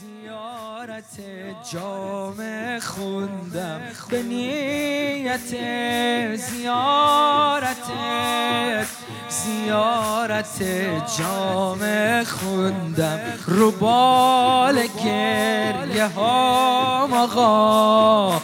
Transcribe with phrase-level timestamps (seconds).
[0.00, 1.20] زیارت
[1.72, 3.80] جام خوندم.
[4.10, 5.48] به نیت
[6.36, 7.76] زیارت
[9.28, 10.62] زیارت
[11.18, 11.82] جام
[12.24, 13.20] خوندم.
[13.46, 18.37] رو بال گریه ها آقا.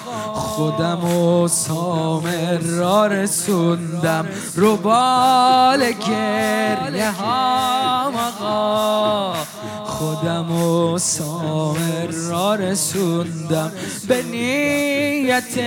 [0.54, 4.26] خودم و سامر را رسوندم.
[4.54, 9.34] رو بال گریه ها آقا.
[9.84, 13.72] خودم و سامر را رسوندم.
[14.08, 15.58] به نیت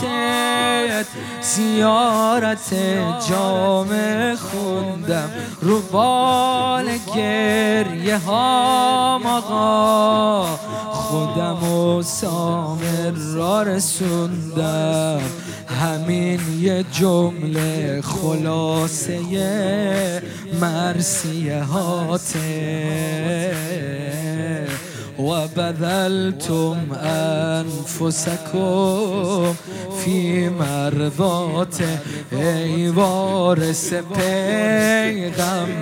[0.00, 1.06] زیارت
[1.40, 2.74] زیارت
[3.30, 3.88] جام
[4.34, 5.30] خوندم.
[5.60, 10.46] رو بال گریه ها آقا
[10.90, 15.20] خودم و سامر را رسوندم.
[15.80, 19.20] همین یه جمله خلاصه
[20.60, 22.40] مرسیه هاته.
[25.20, 26.76] و بذلتم
[27.60, 28.60] انفسکم
[30.04, 31.82] فی مرضات
[32.32, 33.92] ای وارث
[34.94, 35.80] پیغمبر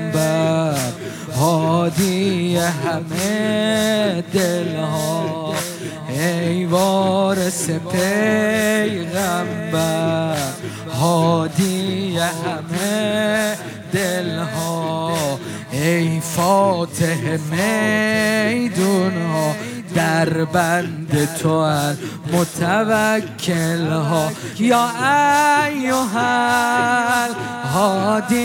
[1.36, 5.54] هادی همه دلها.
[6.08, 9.28] ای وارث پیغمبر
[11.00, 13.56] هادی همه
[13.92, 14.87] دلها.
[15.78, 19.54] ای فاتح میدون ها
[19.94, 21.66] در بند تو
[22.32, 24.90] متوکل ها یا
[25.66, 27.32] ایوهل
[27.74, 28.36] هادی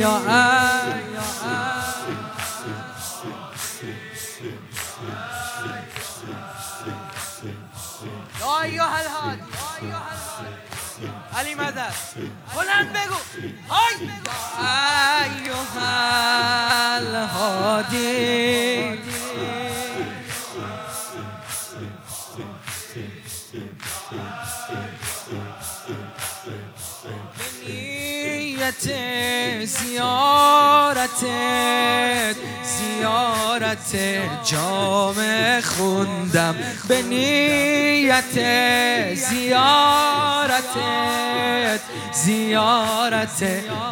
[0.00, 1.07] یا ایوه
[11.38, 11.94] علی مدد.
[12.56, 13.14] بلند بگو.
[13.68, 13.94] های.
[14.58, 15.76] ایوه
[16.94, 18.18] الهادی
[27.66, 28.86] نیت
[29.66, 31.24] زیارت
[32.62, 33.96] زیارت
[34.44, 35.18] جام
[35.60, 36.54] خوندم.
[36.88, 38.34] به نیت
[39.14, 40.07] زیارت.
[42.12, 43.42] زیارت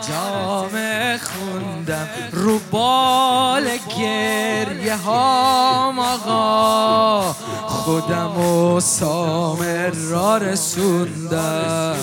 [0.09, 0.71] جام
[1.17, 2.09] خوندم.
[2.33, 3.69] رو بال
[3.99, 7.33] گریه ها آقا.
[7.67, 11.97] خودم و سامر را رسوندم.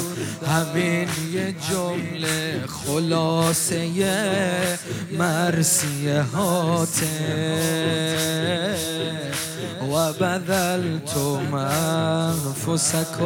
[0.48, 3.90] همین یه جمله خلاصه
[5.18, 7.54] مرسیه هاته
[9.94, 11.54] و بذلتم
[12.74, 13.24] انفسکم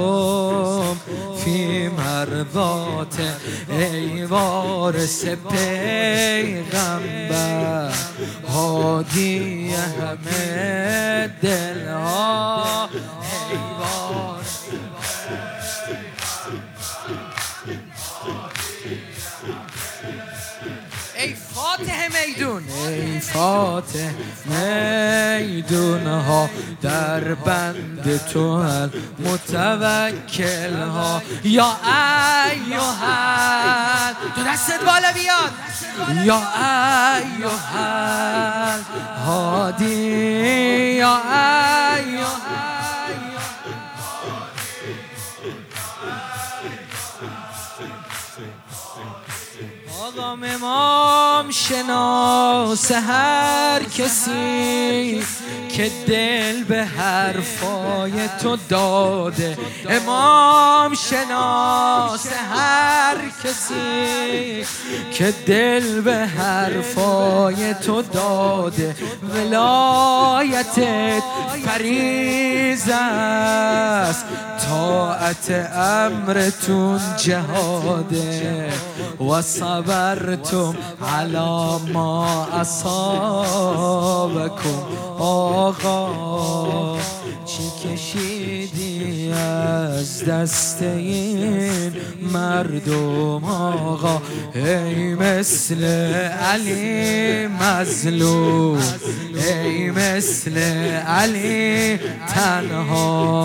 [1.38, 3.20] فی مرضات
[3.70, 7.08] ای وارث پیغمبر
[8.54, 12.90] هادی همه دلها
[13.52, 13.58] ای
[22.38, 22.64] میدون.
[22.88, 24.12] ای فاتح
[24.46, 26.50] میدون ها
[26.82, 28.90] در بند تو هر
[29.20, 31.78] متوکل ها یا
[32.46, 35.52] ایوهل تو دستت بالا بیاد.
[36.26, 36.42] یا
[37.16, 38.82] ایوهل
[39.26, 39.96] هادی.
[40.98, 41.22] یا
[41.96, 42.47] ایوهل
[50.38, 55.24] آقام امام شناس هر کسی
[55.70, 58.12] که دل به حرفای
[58.42, 59.58] تو داده.
[59.90, 64.66] امام شناس هر کسی
[65.14, 68.96] که دل به حرفای تو داده.
[69.34, 71.24] ولایتت
[71.66, 74.26] فریز است.
[74.88, 78.70] طاعت امرتون جهاده
[79.20, 80.76] و صبرتم
[81.18, 83.68] علا ما اصابکم.
[85.20, 86.98] آقا
[87.46, 91.94] چی کشیدی از دست این
[92.34, 94.22] مردم؟ آقا
[94.56, 98.84] ای مثل علی مظلوم
[99.36, 100.58] ای مثل
[101.08, 103.37] علی تنها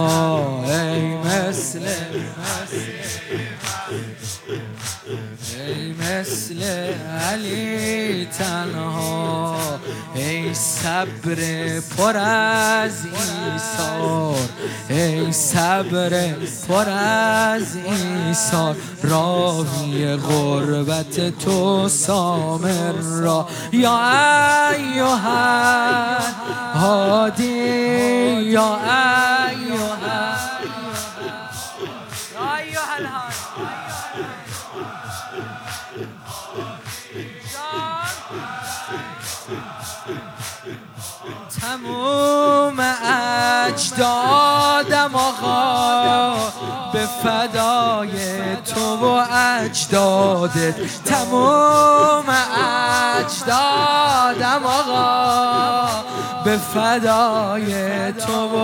[6.63, 9.57] علی تنها
[10.15, 11.37] ای صبر
[11.99, 14.49] پر از ایثار
[14.89, 16.35] ای صبر
[16.69, 23.49] پر از ایثار راوی غربت تو سامر را.
[23.73, 24.01] یا
[24.71, 26.17] ایها
[26.75, 28.79] هادی یا
[43.73, 46.35] اجدادم آقا.
[46.93, 48.11] به فدای
[48.57, 49.25] تو و
[49.61, 52.25] اجدادت تموم
[53.19, 55.89] اجدادم آقا.
[56.45, 58.57] به فدای تو و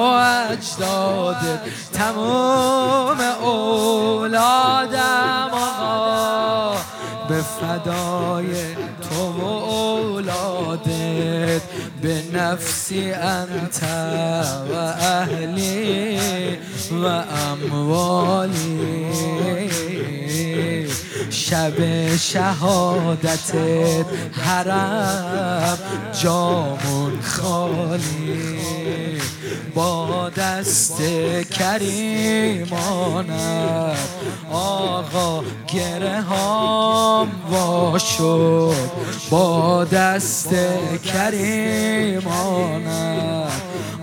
[0.51, 1.61] اجدادت
[1.93, 4.91] تموم اولادم
[5.53, 6.77] آقا.
[7.29, 8.78] به فدای
[12.39, 13.83] به نفسی انت
[14.71, 16.19] و اهلی
[16.91, 18.51] و اموالی.
[21.51, 25.79] شب شهادتت حرم
[26.23, 28.59] جامون خالی.
[29.75, 31.03] با دست
[31.51, 32.79] کریمانت
[34.53, 38.91] آقا گره هام وا شد
[39.31, 40.55] با دست
[41.05, 42.29] کریمانت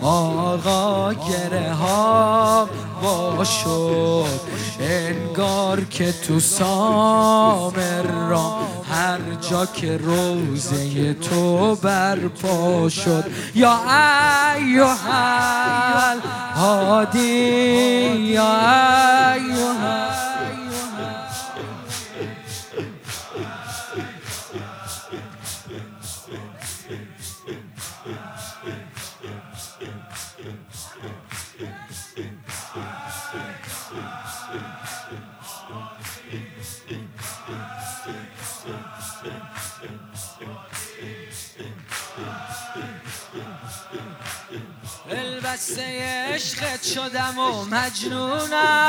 [0.05, 2.69] آقا گره ها
[3.03, 4.39] وا شد
[4.79, 7.75] انگار که تو سامرام
[8.91, 9.19] هر
[9.49, 13.23] جا که روزه تو برپا شد.
[13.55, 13.79] یا
[14.55, 16.19] ایوهل
[16.55, 17.19] هادی
[18.17, 18.84] یا
[45.09, 45.83] البسه
[46.33, 48.85] عشقت شدم و مجنونم.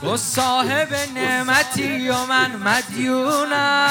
[0.00, 3.90] تو صاحب نعمتی و من مدیونم.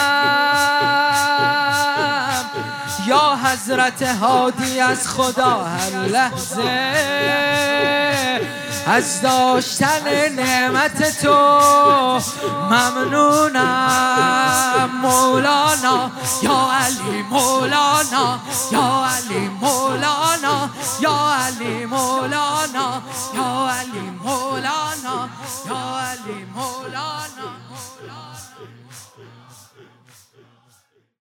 [3.09, 6.99] یا حضرت هادی از خدا هر لحظه.
[8.87, 12.19] از داشتن نعمت تو
[12.71, 14.09] ممنونم.
[15.01, 16.11] مولانا
[16.41, 18.39] یا علی مولانا
[18.71, 20.69] یا علی مولانا
[21.01, 23.01] یا علی مولانا
[23.35, 25.29] یا علی مولانا
[25.67, 27.49] یا علی مولانا.